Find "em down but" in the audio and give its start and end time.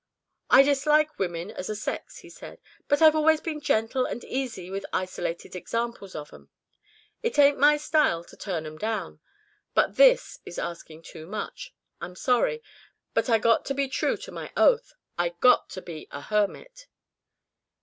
8.65-9.97